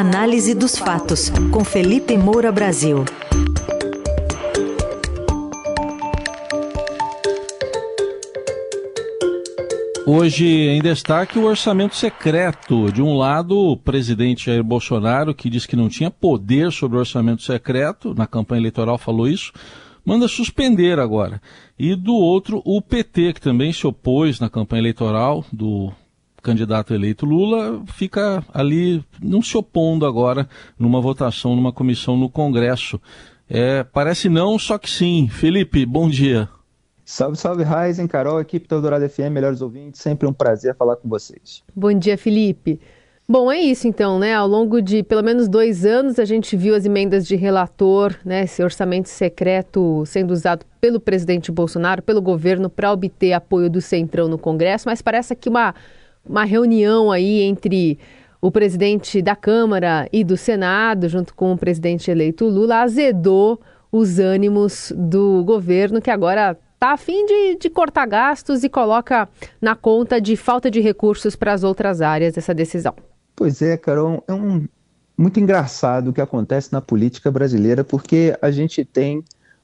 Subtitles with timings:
[0.00, 3.04] Análise dos fatos, com Felipe Moura Brasil.
[10.06, 12.90] Hoje em destaque o orçamento secreto.
[12.90, 17.00] De um lado, o presidente Jair Bolsonaro, que diz que não tinha poder sobre o
[17.00, 19.52] orçamento secreto, na campanha eleitoral falou isso,
[20.02, 21.42] manda suspender agora.
[21.78, 25.92] E do outro, o PT, que também se opôs na campanha eleitoral do
[26.40, 33.00] candidato eleito Lula, fica ali não se opondo agora numa votação, numa comissão no Congresso.
[33.48, 35.28] É, parece não, só que sim.
[35.28, 36.48] Felipe, bom dia.
[37.04, 41.62] Salve, salve, Raizen, Carol, equipe Eldorado FM, melhores ouvintes, sempre um prazer falar com vocês.
[41.74, 42.80] Bom dia, Felipe.
[43.32, 44.34] Bom, é isso então, né?
[44.34, 48.42] Ao longo de pelo menos dois anos, a gente viu as emendas de relator, né?
[48.42, 54.26] Esse orçamento secreto sendo usado pelo presidente Bolsonaro, pelo governo, para obter apoio do Centrão
[54.26, 55.74] no Congresso, mas parece que uma,
[56.24, 57.98] uma reunião aí entre
[58.40, 63.60] o presidente da Câmara e do Senado, junto com o presidente eleito Lula, azedou
[63.92, 69.28] os ânimos do governo, que agora está a fim de, de cortar gastos e coloca
[69.60, 72.94] na conta de falta de recursos para as outras áreas essa decisão.
[73.36, 74.66] Pois é, Carol, é um,
[75.16, 79.22] muito engraçado o que acontece na política brasileira, porque a gente tem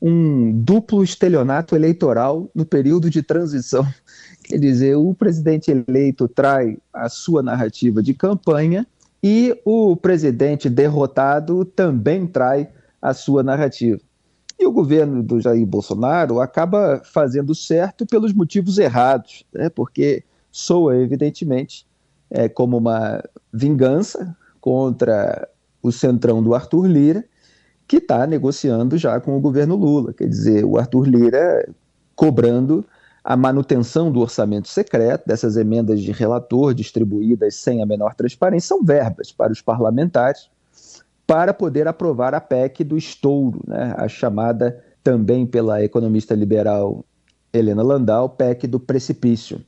[0.00, 3.86] um duplo estelionato eleitoral no período de transição.
[4.44, 8.86] Quer dizer, o presidente eleito trai a sua narrativa de campanha
[9.22, 12.68] e o presidente derrotado também trai
[13.02, 14.00] a sua narrativa.
[14.58, 19.68] E o governo do Jair Bolsonaro acaba fazendo certo pelos motivos errados, né?
[19.68, 21.86] porque soa, evidentemente,
[22.30, 25.48] é, como uma vingança contra
[25.82, 27.24] o centrão do Arthur Lira,
[27.88, 30.12] que está negociando já com o governo Lula.
[30.12, 31.66] Quer dizer, o Arthur Lira
[32.14, 32.84] cobrando
[33.24, 38.84] a manutenção do orçamento secreto, dessas emendas de relator distribuídas sem a menor transparência, são
[38.84, 40.50] verbas para os parlamentares
[41.26, 47.04] para poder aprovar a PEC do estouro, né, a chamada também pela economista liberal
[47.52, 49.60] Helena Landau, PEC do precipício.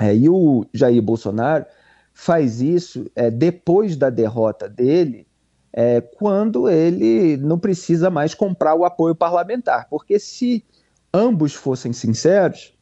[0.00, 1.66] É, e o Jair Bolsonaro
[2.14, 5.26] faz isso é, depois da derrota dele,
[5.72, 9.88] é, quando ele não precisa mais comprar o apoio parlamentar.
[9.88, 10.64] Porque se
[11.12, 12.74] ambos fossem sinceros,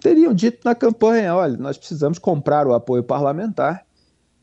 [0.00, 3.84] teriam dito na campanha: olha, nós precisamos comprar o apoio parlamentar.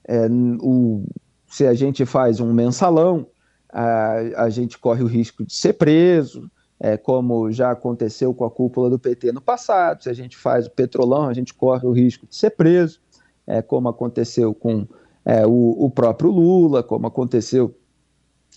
[0.05, 0.27] É,
[0.61, 1.05] o,
[1.47, 3.27] se a gente faz um mensalão,
[3.71, 6.49] a, a gente corre o risco de ser preso,
[6.79, 10.03] é, como já aconteceu com a cúpula do PT no passado.
[10.03, 12.99] Se a gente faz o petrolão, a gente corre o risco de ser preso,
[13.47, 14.85] é, como aconteceu com
[15.25, 17.73] é, o, o, próprio Lula, como aconteceu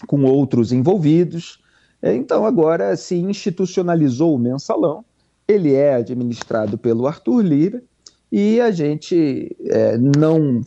[0.06, 1.58] com outros envolvidos.
[2.02, 5.04] É, então, agora se institucionalizou o mensalão,
[5.48, 7.82] ele é administrado pelo Arthur Lira
[8.30, 10.60] e a gente é, não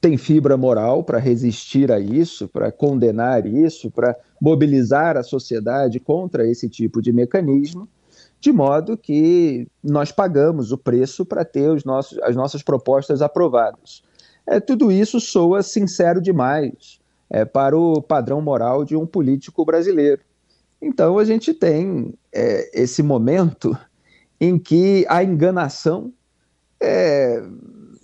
[0.00, 6.48] tem fibra moral para resistir a isso, para condenar isso, para mobilizar a sociedade contra
[6.48, 7.88] esse tipo de mecanismo,
[8.40, 14.02] de modo que nós pagamos o preço para ter os nossos, as nossas propostas aprovadas.
[14.46, 17.00] É, tudo isso soa sincero demais
[17.30, 20.22] é, para o padrão moral de um político brasileiro.
[20.80, 23.76] Então a gente tem é, esse momento
[24.40, 26.12] em que a enganação
[26.80, 27.42] é,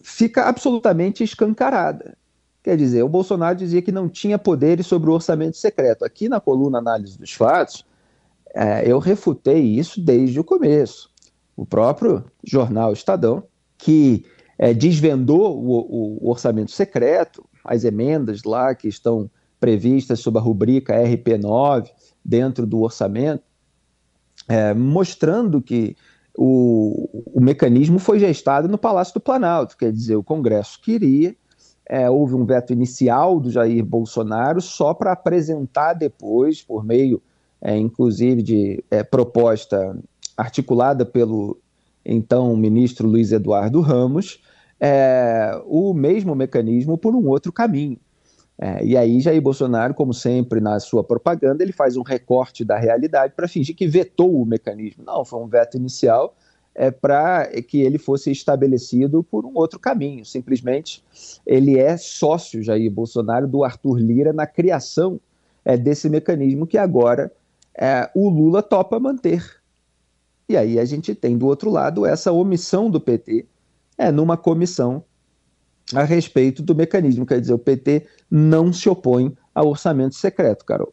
[0.03, 2.17] fica absolutamente escancarada.
[2.63, 6.05] Quer dizer, o Bolsonaro dizia que não tinha poderes sobre o orçamento secreto.
[6.05, 7.85] Aqui na coluna Análise dos Fatos,
[8.55, 11.11] é, eu refutei isso desde o começo.
[11.57, 13.45] O próprio jornal Estadão,
[13.77, 14.25] que
[14.59, 20.95] é, desvendou o, o, orçamento secreto, as emendas lá que estão previstas sob a rubrica
[20.95, 21.89] RP9
[22.25, 23.43] dentro do orçamento,
[24.49, 25.97] é, mostrando que
[26.37, 31.35] o, o mecanismo foi gestado no Palácio do Planalto, quer dizer, o Congresso queria,
[31.89, 37.23] é, houve um veto inicial do Jair Bolsonaro só para apresentar depois, por meio,
[37.61, 39.97] é, inclusive, de é, proposta
[40.37, 41.59] articulada pelo
[42.05, 44.41] então ministro Luiz Eduardo Ramos,
[44.87, 47.97] é, o mesmo mecanismo por um outro caminho.
[48.59, 52.77] É, e aí Jair Bolsonaro, como sempre na sua propaganda, ele faz um recorte da
[52.77, 55.03] realidade para fingir que vetou o mecanismo.
[55.03, 56.37] Não, foi um veto inicial
[56.75, 60.23] é, para que ele fosse estabelecido por um outro caminho.
[60.23, 61.03] Simplesmente
[61.47, 65.19] ele é sócio, Jair Bolsonaro, do Arthur Lira na criação
[65.65, 67.33] é, desse mecanismo que agora
[67.75, 69.43] é, o Lula topa manter.
[70.47, 73.47] E aí a gente tem do outro lado essa omissão do PT
[73.97, 75.05] é, numa comissão
[75.95, 77.27] a respeito do mecanismo.
[77.27, 80.93] Quer dizer, o PT não se opõe ao orçamento secreto, Carol.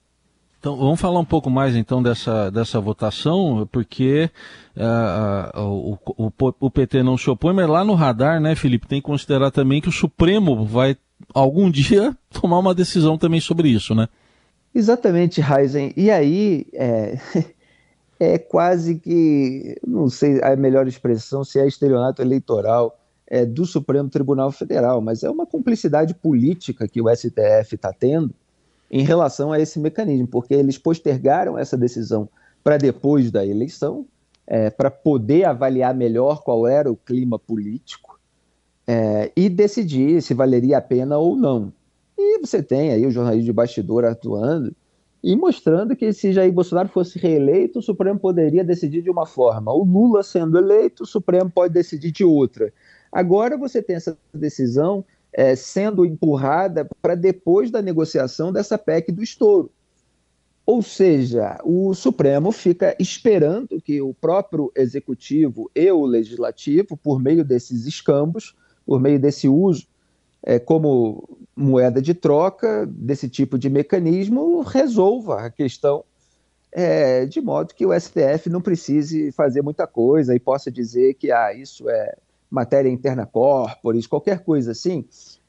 [0.62, 4.30] Então, vamos falar um pouco mais então dessa, dessa votação, porque
[4.78, 9.02] uh, o, o, o, PT não se opõe, mas lá no radar, né, Felipe, tem
[9.02, 10.96] que considerar também que o Supremo vai
[11.34, 14.08] algum dia tomar uma decisão também sobre isso, né?
[14.74, 15.94] Exatamente, Heisen.
[15.98, 17.18] E aí é,
[18.24, 24.10] é quase que, não sei a melhor expressão, se é estelionato eleitoral é, do Supremo
[24.10, 28.32] Tribunal Federal, mas é uma cumplicidade política que o STF está tendo
[28.92, 32.30] em relação a esse mecanismo, porque eles postergaram essa decisão
[32.64, 34.06] para depois da eleição,
[34.46, 38.20] é, para poder avaliar melhor qual era o clima político
[38.86, 41.74] é, e decidir se valeria a pena ou não.
[42.16, 44.76] E você tem aí o jornalismo de bastidor atuando
[45.24, 49.72] e mostrando que se Jair Bolsonaro fosse reeleito, o Supremo poderia decidir de uma forma.
[49.72, 52.74] O Lula sendo eleito, o Supremo pode decidir de outra.
[53.12, 59.22] Agora você tem essa decisão é, sendo empurrada para depois da negociação dessa PEC do
[59.22, 59.72] estouro.
[60.66, 67.44] Ou seja, o Supremo fica esperando que o próprio executivo e o legislativo, por meio
[67.44, 69.86] desses escambos, por meio desse uso
[70.44, 76.04] é, como moeda de troca, desse tipo de mecanismo, resolva a questão
[76.72, 81.32] é, de modo que o STF não precise fazer muita coisa e possa dizer que
[81.32, 82.16] ah, isso é
[82.50, 85.06] matéria interna corporis, qualquer coisa assim,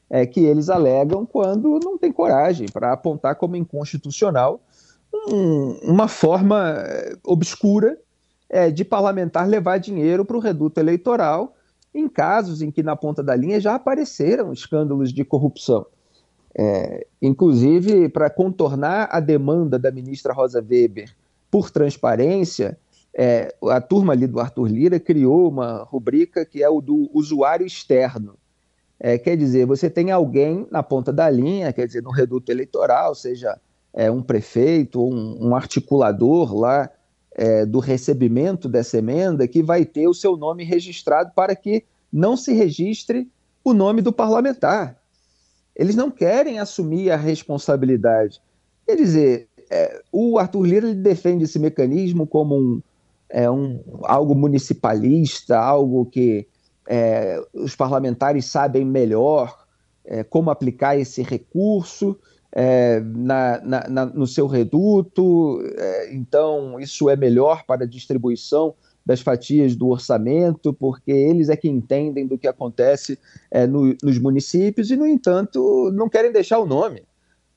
[0.09, 4.61] é, que eles alegam quando não tem coragem para apontar como inconstitucional
[5.13, 7.97] um, uma forma é, obscura
[8.49, 11.55] é, de parlamentar levar dinheiro para o reduto eleitoral
[11.93, 15.85] em casos em que na ponta da linha já apareceram escândalos de corrupção.
[16.55, 21.13] É, inclusive, para contornar a demanda da ministra Rosa Weber
[21.49, 22.77] por transparência,
[23.15, 27.65] é, a turma ali do Arthur Lira criou uma rubrica que é o do usuário
[27.65, 28.35] externo.
[28.99, 33.13] É, quer dizer, você tem alguém na ponta da linha, quer dizer, no reduto eleitoral,
[33.13, 33.59] seja
[33.93, 36.89] é, um prefeito, um, um articulador lá
[37.35, 42.37] é, do recebimento dessa emenda, que vai ter o seu nome registrado para que não
[42.37, 43.29] se registre
[43.63, 44.97] o nome do parlamentar.
[45.75, 48.41] Eles não querem assumir a responsabilidade.
[48.85, 52.81] Quer dizer, é, o Arthur Lira defende esse mecanismo como um,
[53.29, 56.47] é, um, algo municipalista, algo que
[56.87, 59.65] é, os parlamentares sabem melhor
[60.05, 62.19] é, como aplicar esse recurso
[62.55, 68.75] é, na, na, na, no seu reduto, é, então isso é melhor para a distribuição
[69.05, 73.19] das fatias do orçamento, porque eles é que entendem do que acontece
[73.51, 77.03] é, no, nos municípios e, no entanto, não querem deixar o nome.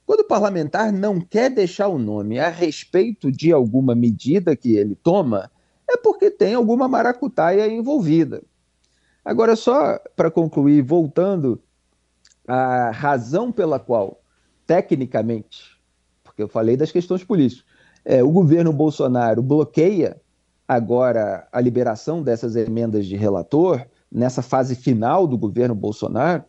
[0.04, 4.94] Quando o parlamentar não quer deixar o nome a respeito de alguma medida que ele
[4.94, 5.50] toma,
[5.88, 8.42] é porque tem alguma maracutaia envolvida.
[9.24, 11.60] Agora, só para concluir, voltando
[12.46, 14.20] à razão pela qual,
[14.66, 15.78] tecnicamente,
[16.24, 17.64] porque eu falei das questões políticas,
[18.04, 20.20] é, o governo Bolsonaro bloqueia
[20.66, 26.44] agora a liberação dessas emendas de relator, nessa fase final do governo Bolsonaro,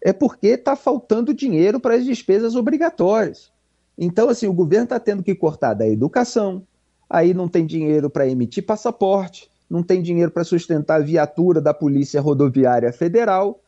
[0.00, 3.50] é porque está faltando dinheiro para as despesas obrigatórias.
[3.98, 6.66] Então, assim, o governo está tendo que cortar da educação,
[7.08, 11.74] aí não tem dinheiro para emitir passaporte, não tem dinheiro para sustentar a viatura da
[11.74, 13.60] Polícia Rodoviária Federal.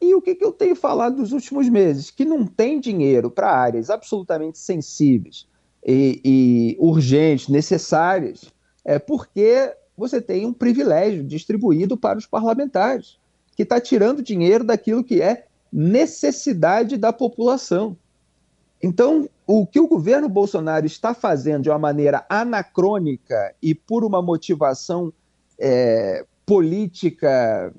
[0.00, 2.10] E o que, que eu tenho falado nos últimos meses?
[2.10, 5.46] Que não tem dinheiro para áreas absolutamente sensíveis
[5.84, 8.52] e, e urgentes, necessárias,
[8.84, 13.18] é porque você tem um privilégio distribuído para os parlamentares,
[13.56, 17.96] que está tirando dinheiro daquilo que é necessidade da população.
[18.82, 24.20] Então, o que o governo Bolsonaro está fazendo de uma maneira anacrônica e por uma
[24.20, 25.12] motivação
[25.58, 27.72] é, política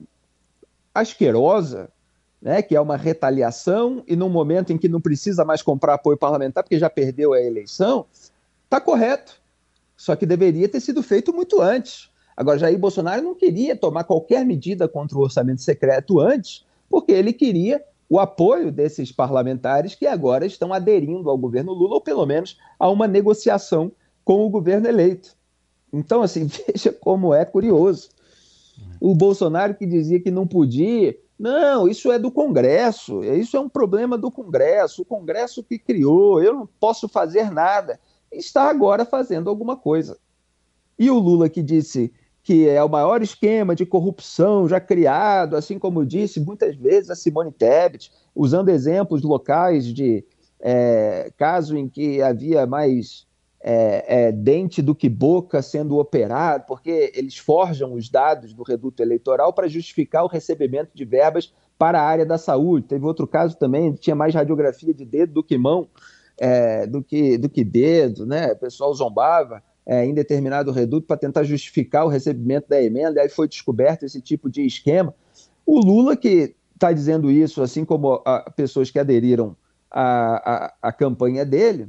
[0.93, 1.89] asquerosa,
[2.41, 6.17] né, que é uma retaliação, e num momento em que não precisa mais comprar apoio
[6.17, 8.05] parlamentar, porque já perdeu a eleição,
[8.63, 9.39] está correto.
[9.95, 12.09] Só que deveria ter sido feito muito antes.
[12.35, 17.33] Agora, Jair Bolsonaro não queria tomar qualquer medida contra o orçamento secreto antes, porque ele
[17.33, 22.57] queria o apoio desses parlamentares que agora estão aderindo ao governo Lula, ou pelo menos
[22.79, 23.91] a uma negociação
[24.23, 25.35] com o governo eleito.
[25.91, 28.09] Então, assim, veja como é curioso.
[29.01, 33.69] O Bolsonaro que dizia que não podia, não, isso é do Congresso, isso é um
[33.69, 37.99] problema do Congresso, o Congresso que criou, eu não posso fazer nada
[38.31, 40.17] está agora fazendo alguma coisa.
[40.97, 42.11] E o Lula que disse
[42.43, 47.15] que é o maior esquema de corrupção já criado, assim como disse muitas vezes a
[47.15, 50.23] Simone Tebet, usando exemplos locais de
[50.59, 53.26] é, caso em que havia mais
[53.61, 59.01] é, é, dente do que boca sendo operado, porque eles forjam os dados do reduto
[59.01, 62.87] eleitoral para justificar o recebimento de verbas para a área da saúde.
[62.87, 65.87] Teve outro caso também, tinha mais radiografia de dedo do que mão
[66.37, 68.51] é, do, que, do que dedo, né?
[68.53, 73.29] O pessoal zombava é, em determinado reduto para tentar justificar o recebimento da emenda, aí
[73.29, 75.13] foi descoberto esse tipo de esquema.
[75.65, 79.55] O Lula, que está dizendo isso, assim como a, pessoas que aderiram
[79.89, 81.87] à, à campanha dele,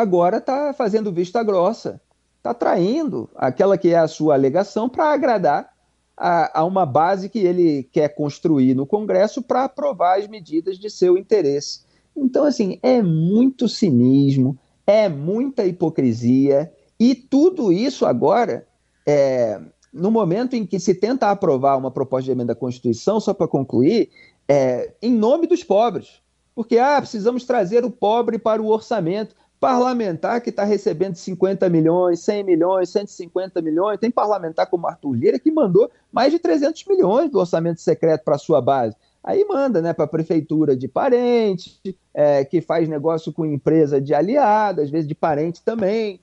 [0.00, 2.00] agora está fazendo vista grossa,
[2.38, 5.72] está traindo aquela que é a sua alegação para agradar
[6.16, 10.90] a, a, uma base que ele quer construir no Congresso para aprovar as medidas de
[10.90, 11.80] seu interesse.
[12.16, 18.66] Então, assim, é muito cinismo, é muita hipocrisia, e tudo isso agora,
[19.06, 19.60] é,
[19.92, 23.48] no momento em que se tenta aprovar uma proposta de emenda à Constituição, só para
[23.48, 24.10] concluir,
[24.48, 26.20] é, em nome dos pobres.
[26.54, 32.18] Porque, ah, precisamos trazer o pobre para o orçamento parlamentar que está recebendo 50 milhões,
[32.18, 34.00] 100 milhões, 150 milhões.
[34.00, 38.34] Tem parlamentar como Arthur Lira que mandou mais de 300 milhões do orçamento secreto para
[38.34, 38.96] a sua base.
[39.22, 41.80] Aí manda né, para a prefeitura de parente,
[42.12, 46.18] é, que faz negócio com empresa de aliado, às vezes de parente também.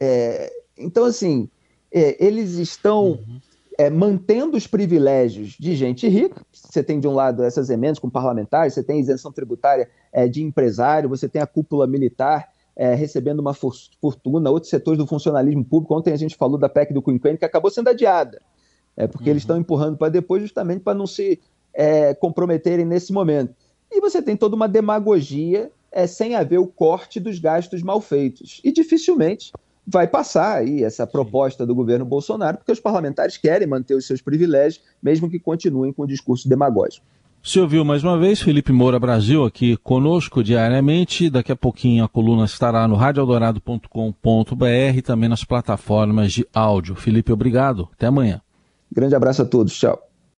[0.00, 1.48] É, então, assim,
[1.92, 3.40] é, eles estão uhum.
[3.76, 6.40] É, mantendo os privilégios de gente rica.
[6.52, 10.44] Você tem, de um lado, essas emendas com parlamentares, você tem isenção tributária é, de
[10.44, 15.94] empresário, você tem a cúpula militar é, recebendo uma fortuna, outros setores do funcionalismo público.
[15.94, 18.40] Ontem a gente falou da PEC do Quinquênio, que acabou sendo adiada,
[18.96, 19.30] é, porque uhum.
[19.30, 21.40] eles estão empurrando para depois justamente para não se
[21.72, 23.54] é, comprometerem nesse momento.
[23.90, 28.60] E você tem toda uma demagogia é, sem haver o corte dos gastos mal feitos.
[28.64, 29.52] E dificilmente
[29.86, 34.20] vai passar aí essa proposta do governo Bolsonaro, porque os parlamentares querem manter os seus
[34.20, 37.06] privilégios, mesmo que continuem com o discurso demagógico.
[37.46, 41.28] Você ouviu mais uma vez Felipe Moura Brasil aqui conosco diariamente.
[41.28, 46.94] Daqui a pouquinho a coluna estará no radioeldorado.com.br e também nas plataformas de áudio.
[46.94, 47.90] Felipe, obrigado.
[47.92, 48.40] Até amanhã.
[48.90, 49.78] Grande abraço a todos.
[49.78, 50.13] Tchau.